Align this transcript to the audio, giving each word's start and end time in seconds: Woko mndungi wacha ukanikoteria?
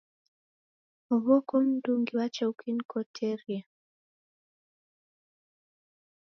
Woko 1.25 1.55
mndungi 1.65 2.11
wacha 2.19 2.43
ukanikoteria? 2.51 3.61